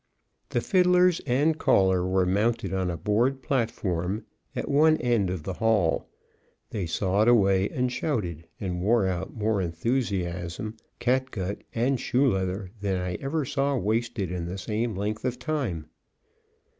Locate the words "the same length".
14.47-15.23